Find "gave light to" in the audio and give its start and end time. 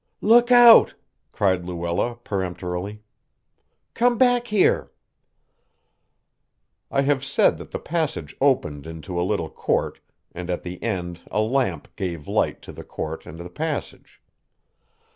11.95-12.71